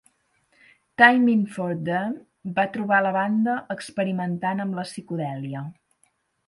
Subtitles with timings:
[1.01, 2.17] Time In for Them,
[2.57, 5.67] va trobar la banda experimentant amb la psicodèlia.